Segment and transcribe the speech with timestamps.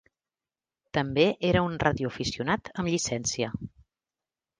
[0.97, 3.51] També era un radioaficionat amb llicència.